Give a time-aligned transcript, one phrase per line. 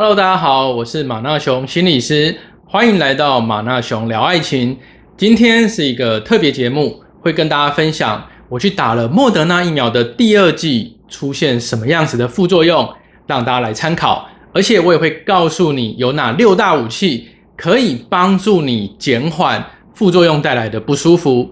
[0.00, 4.78] Hello，大家好，我是马纳雄心理师，欢迎来到马纳雄聊爱情。
[5.16, 12.88] 今天是一个特别节目，会跟大家分享我去打了莫德纳疫苗的第二剂出现什么样子的副作用，
[13.26, 14.28] 让大家来参考。
[14.52, 21.50] 而且我也会告诉你有哪六大武器可以帮助你减缓副作用带来的不舒服。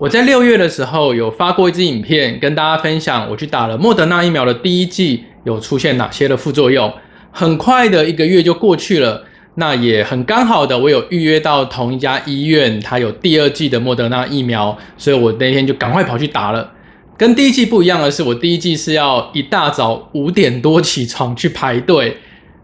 [0.00, 6.90] 我在六月的时候有发过一支影片，跟大家分享我去打了莫德纳疫苗的第一剂有出现哪些的副作用。
[7.30, 9.22] 很快的一个月就过去了，
[9.56, 16.72] 那也很刚好的，我有预约到同一家医院，它有第二剂的莫德纳疫苗，所以我那天就赶快跑去打了。
[17.18, 22.16] 跟第一季不一样的是，我第一季是要一大早五点多起床去排队，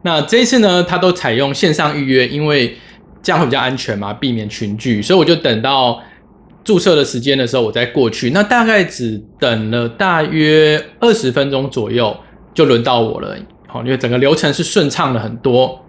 [0.05, 2.79] 那这一次呢，它都采用线上预约，因为
[3.23, 6.01] 这样会比较安全嘛，避免群聚，所以我就等到。
[6.67, 12.15] 注射的时间的时候，我再过去，那大概只等了大约二十分钟左右，
[12.53, 13.37] 就轮到我了。
[13.69, 15.81] 好，因为整个流程是顺畅了很多。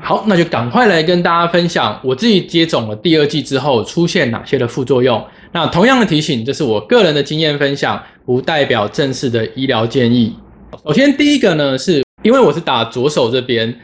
[0.00, 5.24] 好，那就赶快来跟大家分享我自己接种了第二剂之后出现哪些的副作用。
[5.52, 10.36] 那同样的提醒，这是我个人的经验分享，不代表正式的医疗建议。
[10.84, 13.74] 首先第一个呢，是因为我是打左手这边，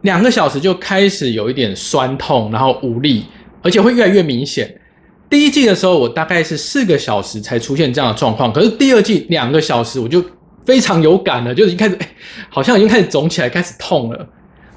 [0.00, 3.24] 两个小时就开始有一点酸痛，然后无力，
[3.62, 4.68] 而且会越来越明显。
[5.32, 10.22] 第一季的时候，我大概是四个小时才出现这样的状况，可是第二季两个小时我就
[10.66, 11.98] 非常有感了，就是一开始
[12.50, 14.28] 好像已经开始肿起来，开始痛了。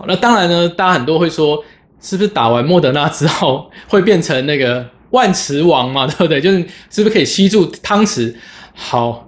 [0.08, 1.62] 那当然呢，大家很多会说，
[2.00, 6.08] 是不是打完莫德纳之后会变成那个万磁王嘛？
[6.08, 6.40] 对不对？
[6.40, 8.34] 就是是不是可以吸住汤匙？
[8.74, 9.28] 好，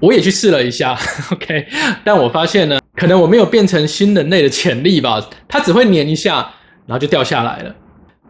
[0.00, 0.94] 我也去试了一下，
[1.32, 1.66] OK，
[2.04, 6.50] 但我发现呢，可能我没有变成新人类的潜力吧，它只会粘一下，
[6.84, 7.74] 然后就掉下来了。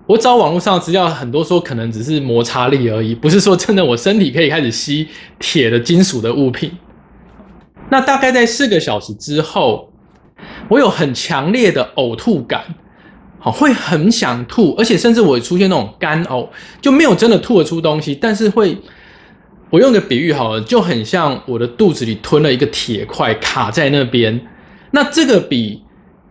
[0.08, 5.06] 我找网络上资料，很多说可能只是摩擦力而已，不是说真的我身体可以开始吸
[5.38, 6.72] 铁的金属的物品。
[7.90, 9.92] 那大概在四个小时之后，
[10.70, 12.64] 我有很强烈的呕吐感，
[13.38, 16.48] 好，会很想吐，而且甚至我出现那种干呕，
[16.80, 18.78] 就没有真的吐得出东西，但是会，
[19.68, 24.40] 我用个比喻好了，就很像我的肚子里吞了一个铁块卡在那边。
[24.92, 25.82] 那这个比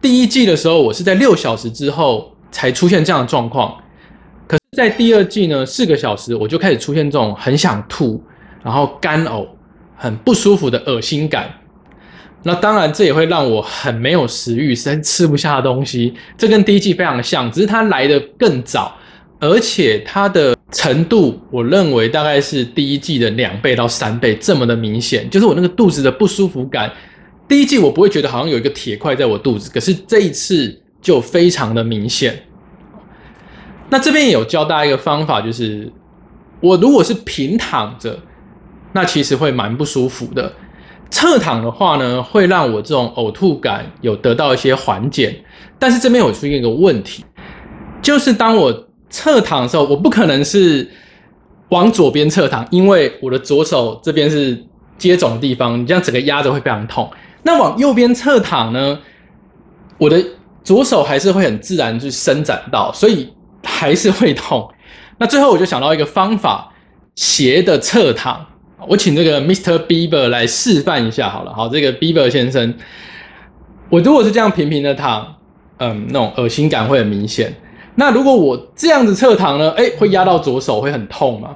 [0.01, 2.33] 第一季的时候，我是在六小时之后。
[2.51, 3.77] 才出现这样的状况，
[4.47, 8.23] 可是，在第二季呢，四个小时我就开始出现这种很想吐，
[8.63, 9.47] 然后干呕，
[9.95, 11.49] 很不舒服的恶心感。
[12.43, 16.13] 那当然，这也会让我很没有食欲，实在吃不下东西。
[16.37, 18.95] 这跟第一季非常像，只是它来的更早，
[19.39, 25.29] 而且它的程度，我认为大概是第一季的两倍到三倍这么的明显。
[25.29, 26.91] 就是我那个肚子的不舒服感，
[27.47, 30.81] 第一季我不会觉得好像有一个铁块在我肚子，可是这一次。
[31.01, 32.43] 就非常的明显。
[33.89, 35.89] 那这边也有教大家一个方法，就是
[36.59, 38.19] 我如果是平躺着，
[38.91, 40.51] 那其实会蛮不舒服的。
[41.09, 45.41] 侧躺的话呢，会让我这种呕吐感有得到一些缓解。
[45.79, 47.23] 但是这边有出现一个问题，
[48.01, 50.89] 就是当我侧躺的时候，我不可能是
[51.69, 54.65] 往左边侧躺，因为我的左手这边是
[54.97, 57.09] 接种的地方，你这样整个压着会非常痛。
[57.43, 58.99] 那往右边侧躺呢，
[59.97, 60.21] 我的。
[60.67, 63.29] 左手还是会很自然去伸展到，所以
[63.63, 64.69] 还是会痛。
[65.17, 66.73] 那最后我就想到一个方法，
[67.15, 68.45] 斜的侧躺。
[68.85, 69.79] 我请这个 Mr.
[69.87, 71.53] Bieber 来示范一下好了。
[71.53, 72.73] 好，这个 Bieber 先生，
[73.89, 75.35] 我如果是这样平平的躺，
[75.77, 77.55] 嗯，那种恶心感会很明显。
[77.95, 79.71] 那如果我这样子侧躺呢？
[79.77, 81.55] 哎，会压到左手，会很痛吗？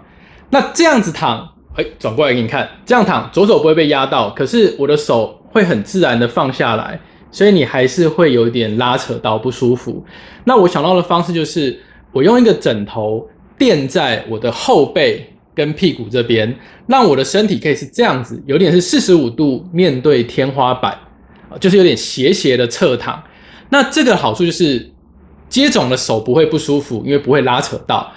[0.52, 6.98] 那这样子躺，哎，转过来给你看，这样躺，左手不会被压到，可是我的手会很自然的放下来。
[7.32, 10.04] 所以你还是会有点拉扯到不舒服。
[10.44, 11.80] 那我想到的方式就是，
[12.12, 13.28] 我用一个枕头
[13.58, 16.54] 垫在我的后背跟屁股这边，
[16.88, 20.98] 让我的身体可以是这样子，有点是四十五度面对天花板，
[21.60, 23.24] 就是有点斜斜的侧躺。
[23.70, 24.92] 那这个好处就是，
[25.48, 28.12] 接种的手不会不舒服，因为不会拉扯到。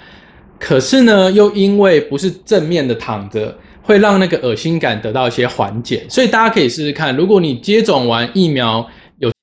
[0.59, 3.57] 可是呢，又因为不是正面的躺着。
[3.87, 7.15] 会让那个恶心感得到一些缓解，所以大家可以试试看。
[7.15, 8.83] 如果你接种完疫苗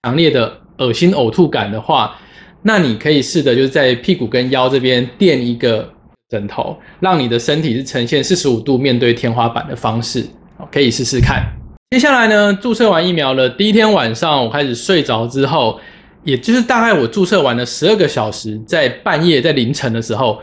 [0.05, 2.19] 强烈的恶心呕吐感的话，
[2.63, 5.89] 那你可以试着就是在屁股跟腰这边垫一个
[6.29, 10.27] 枕头，让你的身体是呈现四十五度面对天花板的方式，
[10.73, 11.45] 可以试试看。
[11.93, 15.79] 接下来呢，注射完疫苗的第一天晚上，我开始睡着之后，
[16.25, 20.41] 也就是大概我注射完了十二个小时，在半夜在凌晨的时候，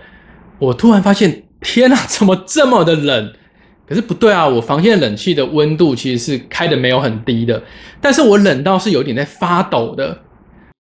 [0.58, 3.34] 我突然发现，天哪，怎么这么的冷？
[3.89, 7.59] 可是不对啊，我房间的冷气的温度其实是开的没有很低的，
[8.00, 10.15] 但是我冷到是有点在发抖的，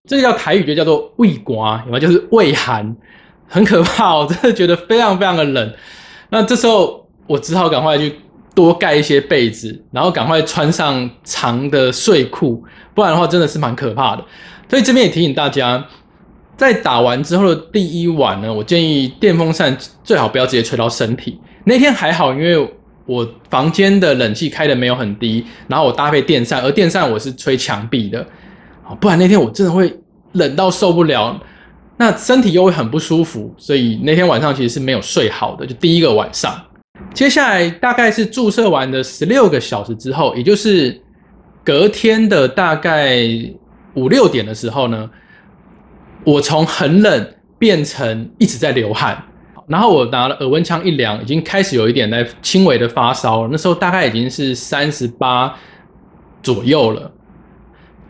[0.07, 1.99] 这个叫台语就叫做胃刮，有没有？
[1.99, 2.95] 就是胃寒，
[3.47, 5.73] 很可怕，我 真的觉得非常非常的冷。
[6.29, 8.13] 那这时候我只好赶快去
[8.53, 12.63] 多盖一些被子，然后赶快穿上长的睡裤，
[12.93, 14.23] 不然的话真的是蛮可怕的。
[14.69, 15.83] 所以这边也提醒大家，
[16.55, 21.39] 在打完之后的第一晚呢，我建议电风扇最好不要直接吹到身体。
[21.65, 22.75] 那天还好，因为
[23.09, 28.23] 我房间的冷气开的没有很低，然后我搭配电扇，而电扇我是吹墙壁的，
[29.01, 29.91] 不然那天我真的会
[30.33, 31.41] 冷到受不了，
[31.97, 36.53] 那身体又会很不舒服，所以那天晚上其实是没有睡好的，就第一个晚上。
[37.11, 41.01] 接下来大概是注射完的十六个小时之后，也就是
[41.63, 43.17] 隔天的大概
[43.95, 45.09] 五六点的时候呢，
[46.23, 49.23] 我从很冷变成一直在流汗，
[49.69, 53.49] 然后我拿了耳温枪一量，已经开始有一点在轻微的发烧了。
[53.51, 55.55] 那时候大概已经是三十八
[56.43, 57.09] 左右了。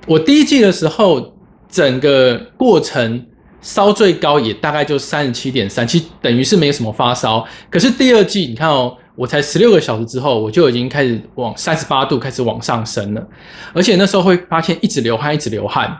[0.08, 1.36] 我第一季的时候，
[1.70, 3.26] 整个过程。
[3.62, 7.46] 烧最高也大概就三十七点三，其实等于是没什么发烧。
[7.70, 13.28] 可是第二季，你看哦，我才十六个小时之后，我就已经开始往三十八度开始往上升了，
[13.74, 15.94] 而且那时候会发现一直流汗，一直流汗，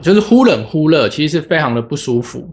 [0.00, 2.48] 就是忽冷忽热，其实是非常的不舒服。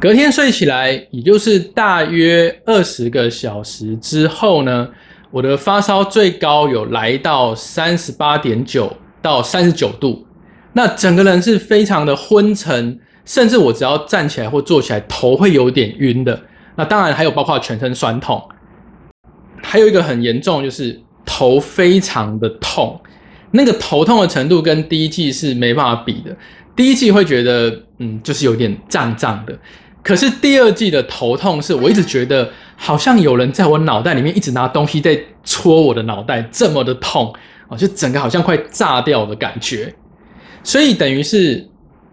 [0.00, 4.88] 隔天睡起来，也就是大约二十个小时之后呢，
[5.32, 10.24] 我的发烧最高有来到三十八点九到三十九度，
[10.72, 13.00] 那整个人是非常的昏沉。
[13.24, 16.40] 甚至我只要站起来或坐起来，头会有点晕的。
[16.76, 18.42] 那当然还有包括全身酸痛，
[19.62, 22.98] 还有一个很严重就是头非常的痛。
[23.50, 26.34] 那个头痛的程度跟第一季是没办法比的。
[26.74, 29.52] 第一季会觉得嗯，就是有点胀胀的。
[30.02, 37.34] 可是第二季的头痛是我一直觉得好像有人在我脑袋里面一直拿东西在戳我的脑袋，这么的痛
[37.68, 39.94] 啊，就整个好像快炸掉的感觉。
[40.62, 41.68] 所以等于是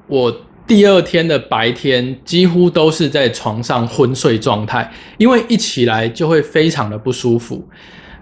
[0.07, 0.41] 我。
[0.67, 7.63] 第二天的白天几乎都是在床上昏睡状态，因为一起来就会非常的不舒服。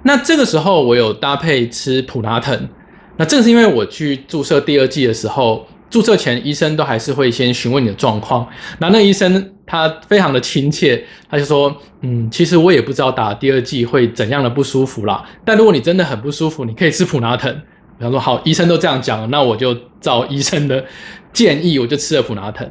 [0.01, 2.67] 那这个时候我有搭配吃普拉腾，
[3.15, 8.47] 那正是因为我去注射第二剂的时候，注射前医生都还是会先询问你的状况。
[8.79, 15.23] 那那医生他非常的亲切，他就说：“嗯，其实我也不知道打第二剂会怎样的不舒服啦。
[15.45, 17.61] 但如果你真的很不舒服，你可以吃普拉腾。”
[17.99, 20.83] 我想说好，医生都这样讲，那我就照医生的。
[21.31, 22.69] 建议我就吃了普拿疼，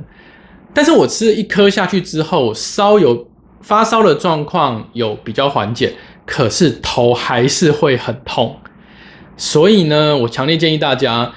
[0.72, 3.28] 但是我吃了一颗下去之后，稍有
[3.60, 5.92] 发烧的状况有比较缓解，
[6.24, 8.56] 可是头还是会很痛，
[9.36, 11.32] 所以呢，我强烈建议大家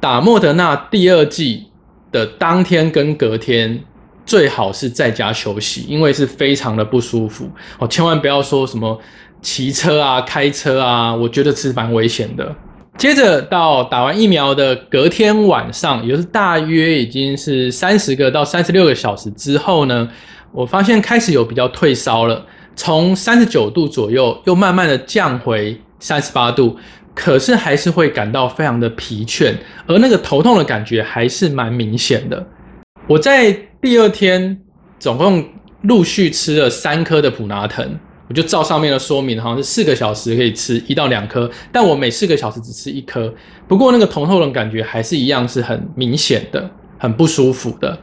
[0.00, 1.66] 打莫德纳第二剂
[2.10, 3.84] 的当天跟隔天
[4.24, 7.48] 最好是在家休息，因为是非常的不舒服
[7.78, 8.98] 哦，千万不要说什么
[9.42, 12.54] 骑车啊、开车啊，我觉得是蛮危险的。
[12.96, 20.08] 接着到打完疫苗的隔天晚上，也就是大约已经是三十个到三十六个小时之后呢，
[20.52, 22.44] 我发现开始有比较退烧了，
[22.76, 26.76] 从三十九度左右又慢慢的降回三十八度，
[27.20, 29.54] 可是还是会感到非常的疲倦，
[29.86, 32.46] 而那个头痛的感觉还是蛮明显的。
[33.06, 33.52] 我在
[33.82, 34.58] 第二天
[34.98, 35.44] 总共
[35.82, 38.00] 陆续吃了三颗的普拿疼。
[38.26, 43.34] 我就照上面的说明，好像是四个小时可以吃一到两颗，但我每四个小时只吃一颗。
[43.68, 47.98] 不过那个头痛的感觉还是一样是很明显的，很不舒服的。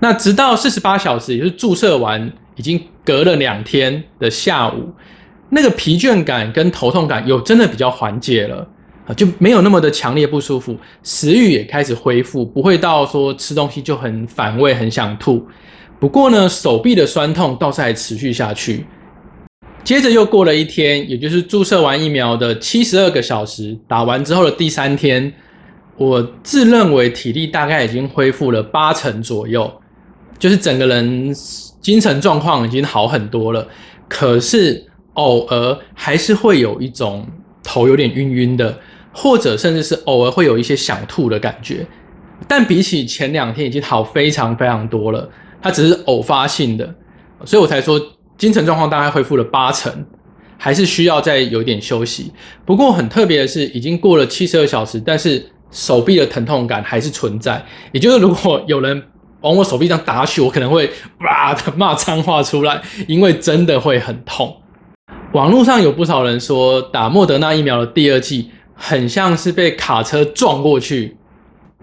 [0.00, 4.92] 那直到四十八小时，也就是注射完已经隔了两天的下午，
[5.54, 8.66] 那个疲倦感跟头痛感有真的比较缓解了
[9.06, 15.46] 啊，就没有那么的强烈不舒服，食欲也开始恢复，不会到说吃东西就很反胃、很想吐。
[16.00, 18.84] 不过呢，手臂的酸痛倒是还持续下去。
[19.84, 25.32] 接着又过了一天，也就是注射完疫苗的七十二个小时，打完之后的第三天，
[25.96, 29.70] 我自认为体力大概已经恢复了八成左右，
[30.38, 31.32] 就是整个人
[31.80, 33.68] 精神状况已经好很多了。
[34.08, 37.26] 可是偶尔还是会有一种
[37.62, 38.78] 头有点晕晕的，
[39.12, 41.86] 或者甚至是偶尔会有一些想吐的感觉。
[42.46, 45.28] 但比起前两天已经好非常非常多了，
[45.60, 46.94] 它只是偶发性的，
[47.44, 48.00] 所以我才说。
[48.36, 50.04] 精神状况大概恢复了八成，
[50.58, 52.32] 还是需要再有点休息。
[52.66, 57.64] 不过很特别的是，已经过了七十二小时，但是手臂的疼痛感还是存在。
[57.92, 59.00] 也就是如果有人
[59.42, 60.90] 往我手臂上打去，我可能会
[61.20, 64.52] 哇的骂脏话出来，因为真的会很痛。
[65.34, 71.16] 网络上有不少人说，打莫德纳疫苗的第二剂很像是被卡车撞过去。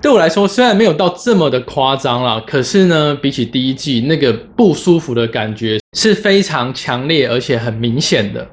[0.02, 8.48] 对我来说，虽然没有到这么的夸张啦，可是呢，比起第一季那个不舒服的感觉是非常强烈而且很明显的，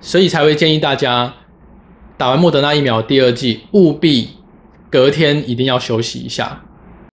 [0.00, 1.34] 所以才会建议大家
[2.16, 4.28] 打完莫德纳疫苗第二季，务必
[4.88, 6.62] 隔天一定要休息一下。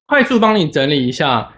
[0.06, 1.50] 快速帮你整理一下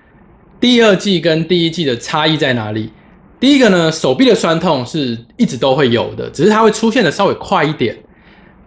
[0.61, 2.91] 第二季跟第一季的差异在哪里。
[3.39, 7.95] 第一个呢，手臂的酸痛是一直都会有的，只是它会出现的稍微快一点。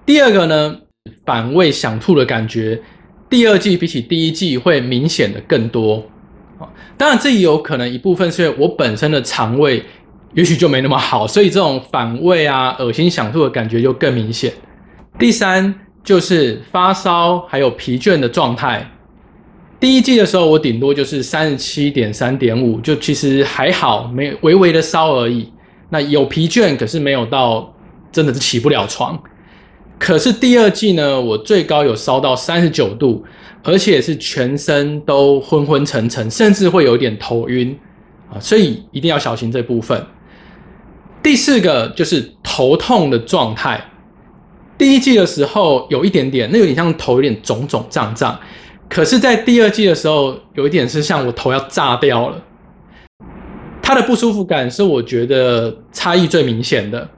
[0.04, 0.76] 第二个呢，
[1.24, 2.80] 反胃想吐的感觉，
[3.30, 6.04] 第二季比起第一季会明显的更多。
[6.58, 9.82] 啊，当然这也有可能一部分是因为我本身的肠胃
[10.34, 14.52] 也许就没那么好，所以这种反胃啊、恶心想吐的感觉就更明显。
[15.18, 18.88] 第三就是发烧还有疲倦的状态。
[19.80, 25.52] 第一季的时候，我顶多就是三十七点三点五，就其实还好，没微微的烧而已。
[25.90, 27.72] 那有疲倦，可是没有到
[28.10, 29.22] 真的是起不了床。
[29.98, 33.24] 可是第二季呢，我最高有烧到三十九度，
[33.62, 37.78] 而且是全身都昏昏沉沉，甚至会有点头晕
[38.32, 40.04] 啊，所以一定要小心这部分。
[41.22, 43.80] 第四个就是头痛的状态。
[44.76, 48.38] 第一季的时候有一点点，那有点像头有点肿肿胀胀。
[48.88, 52.42] 可是，在第二季的时候，有一点是像我头要炸掉了。
[53.82, 57.08] 它的不舒服感是我觉得差异最明显的。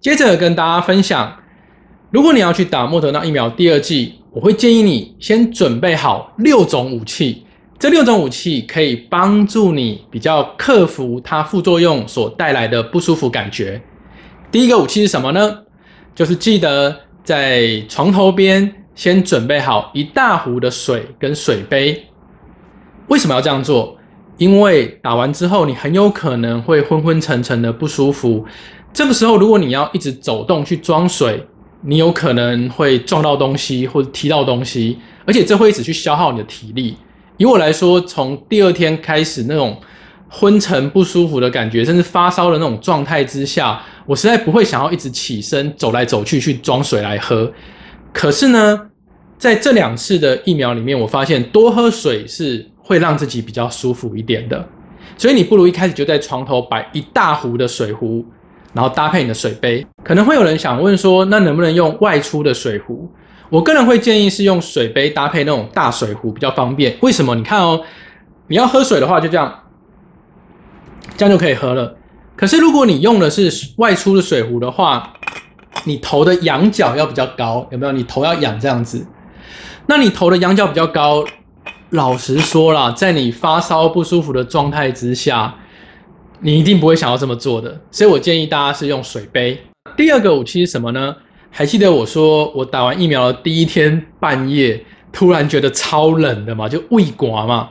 [0.00, 1.36] 接着跟大家分享，
[2.10, 7.44] 如果你要去打莫德纳疫苗第二季，我会建议你先准备好六种武器。
[7.78, 13.80] 这六种武器可以帮助你比较克服它副作用所带来的不舒服感觉。
[14.50, 15.58] 第一个武器是什么呢？
[16.14, 18.74] 就是记得在床头边。
[18.98, 22.04] 先准备好一大壶的水跟水杯。
[23.06, 23.96] 为什么要这样做？
[24.38, 28.44] 因为打完之后，你很有可能会昏昏沉沉的不舒服。
[28.92, 31.46] 这个时候，如果你要一直走动去装水，
[31.82, 36.96] 你有可能会撞到东西或者踢到东西，而且这会一直去消耗你的体力。
[37.36, 39.80] 以我来说，从第二天开始那种
[40.28, 47.52] 昏沉不舒服的感觉，甚至发烧的那种状态之下，我实在不会想要一直起身走来走去去装水来喝。
[48.12, 48.87] 可是呢？
[49.38, 54.68] 在这两次的疫苗里面，我发现多喝水是会让自己比较舒服一点的，
[55.16, 58.24] 所以你不如一开始就在床头摆一大壶的水壶，
[58.72, 59.86] 然后搭配你的水杯。
[60.02, 63.08] 可能会有人想问说，那能不能用外出的水壶？
[63.48, 66.96] 我个人会建议是用水杯搭配那种大水壶比较方便。
[67.00, 67.34] 为什么？
[67.36, 67.80] 你看哦，
[68.48, 69.62] 你要喝水的话就这样，
[71.16, 71.96] 这样就可以喝了。
[72.34, 75.12] 可是如果你用的是外出的水壶的话，
[75.84, 77.92] 你头的仰角要比较高，有没有？
[77.92, 79.06] 你头要仰这样子。
[79.90, 81.24] 那你头的仰角比较高，
[81.90, 85.54] 老实说啦，在你发烧不舒服的状态之下，
[86.40, 87.80] 你一定不会想要这么做的。
[87.90, 89.58] 所以我建议大家是用水杯。
[89.96, 91.16] 第二个武器是什么呢？
[91.50, 97.70] 还记得我说我打完疫苗的第一天半夜，突然觉得超冷的嘛，就胃刮嘛。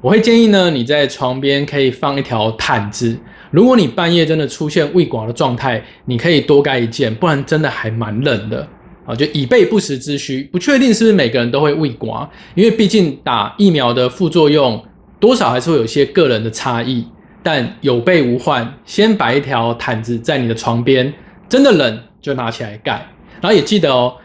[0.00, 3.18] 我会建议呢，你在床边可以放一条毯子。
[3.50, 8.68] 如果你半夜真的出现胃刮的状态，你可以多盖一件，不然真的还蛮冷的。
[9.06, 14.84] 啊，就以备不时之需，不确定是不是每个人都会胃刮，因为毕竟打疫苗的副作用
[15.20, 17.06] 多少还是会有一些个人的差异。
[17.42, 21.14] 但有备无患，先摆一条毯子在你的床边，
[21.48, 22.94] 真的冷就拿起来盖。
[23.40, 24.16] 然后也记得哦，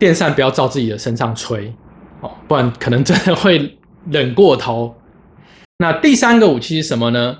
[0.00, 1.72] 电扇不要照自己的身上吹
[2.20, 3.78] 哦，不然可能真的会
[4.10, 4.96] 冷过头。
[5.78, 7.36] 那第三个武器是什么呢？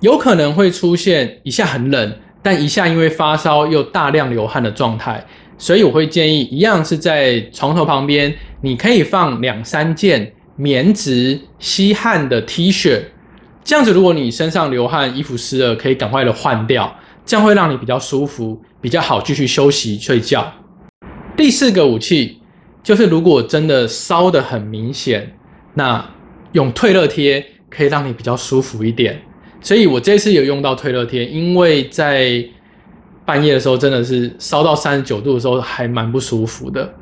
[0.00, 5.24] 有可能会出现一下很冷，但一下因为发烧又大量流汗的状态。
[5.56, 13.00] 所以我会建议，一样是在床头旁边，你可以放两三件棉质吸汗的 T 恤，
[13.62, 20.52] 这样子，如果你身上流汗、衣服湿了，可以赶快的换掉，这样会让你比较舒服，比较好继续休息睡觉。
[21.36, 22.38] 第四个武器
[22.82, 25.36] 就是，如果真的烧得很明显，
[25.74, 26.04] 那
[26.52, 29.20] 用退热贴可以让你比较舒服一点。
[29.60, 32.44] 所以我这次有用到退热贴，因为在
[33.26, 36.94] 半夜的时候真的是烧到三十九度的时候还蛮不舒服的。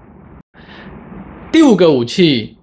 [1.50, 2.56] 第五个武器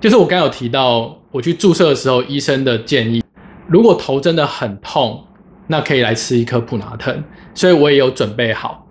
[0.00, 3.22] 就是我刚有提到，我去注射的时候医生的建议，
[3.66, 5.24] 如果头真的很痛，
[5.66, 7.24] 那可以来吃一颗普拿疼，
[7.54, 8.86] 所以我也有准备好。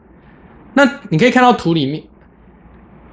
[0.74, 2.04] 那你可以看到图里面，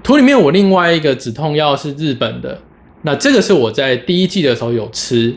[0.03, 2.61] 图里面我另外一个止痛药是日本的，
[3.03, 5.35] 那这个是我在第一季的时候有吃。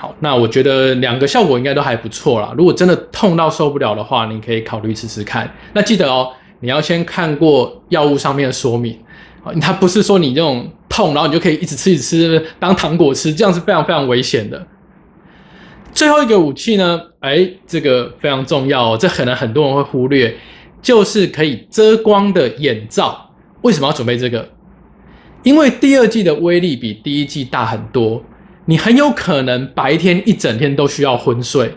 [0.00, 2.54] 好，那我觉得两个效果应该都还不错啦。
[2.56, 5.52] 如果真的痛到受不了的话，你可以考虑试试看。
[5.72, 8.96] 那记得哦，你要先看过药物上面的说明。
[9.42, 14.64] 啊，它不是说你这种痛，然后你就可以一直吃一直吃当糖果吃，这样是非常非常危险的。
[15.92, 20.32] 最后一个武器呢，哎，这个非常重要哦，这可能很多人会忽略，
[20.80, 23.32] 就是可以遮光的眼罩。
[23.62, 24.48] 为什么要准备这个？
[25.42, 28.22] 因为第二季的威力比第一季大很多。
[28.68, 31.72] 你很有可能白天一整天都需要昏睡，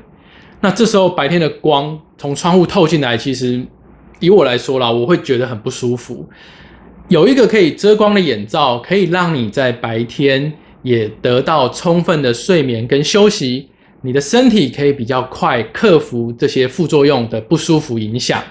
[0.60, 3.66] 那这时候白天的光从窗户透进来，其实
[4.20, 6.28] 以我来说啦，我会觉得很不舒服。
[7.08, 13.70] 有一个可以遮光的眼罩，可以让你在白天也得到充分的睡眠跟休息，
[14.02, 18.44] 你的身体可以比较快克服这些副作用的不舒服影响。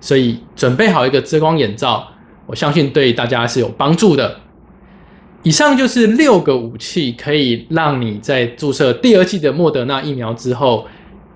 [0.00, 2.06] 所以准备好一个遮光眼罩，
[2.46, 4.36] 我相信对大家是有帮助的。
[5.42, 10.86] 以上就是六个武器，可以让你在注射第二剂的莫德纳疫苗之后，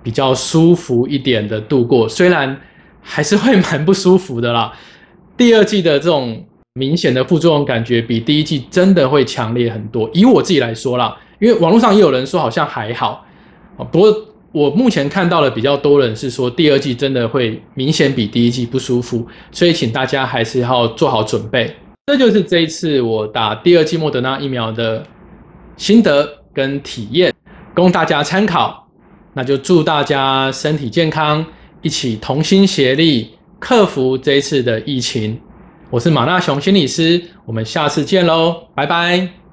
[0.03, 2.07] 比较舒服一点的度过。
[2.07, 2.61] 虽然
[3.01, 4.73] 还是会蛮不舒服的啦，
[5.39, 6.45] 第二剂的这种
[6.75, 10.11] 明显的副作用感觉比第一剂真的会强烈很多。
[10.13, 13.25] 以我自己来说啦，因为网络上也有人说好像还好，
[13.91, 14.15] 不过
[14.53, 21.75] 我目前看到的比较多人是说第二剂真的会明显比第一剂不舒服，所以请大家还是要做好准备。
[22.07, 25.03] 这就是这一次我打第二季莫德纳疫苗的
[25.79, 27.33] 心得跟体验，
[27.75, 28.87] 供大家参考。
[29.33, 31.45] 那就祝大家身体健康，
[31.81, 35.41] 一起同心协力克服这一次的疫情。
[35.89, 39.44] 我是马纳雄心理师，我们下次见喽，拜拜。